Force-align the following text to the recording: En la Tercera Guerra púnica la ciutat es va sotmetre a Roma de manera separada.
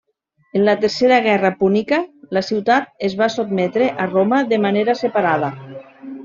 En 0.53 0.63
la 0.67 0.73
Tercera 0.85 1.19
Guerra 1.25 1.51
púnica 1.59 1.99
la 2.37 2.43
ciutat 2.47 2.89
es 3.09 3.17
va 3.23 3.29
sotmetre 3.35 3.91
a 4.07 4.09
Roma 4.15 4.41
de 4.55 4.61
manera 4.65 4.97
separada. 5.05 5.53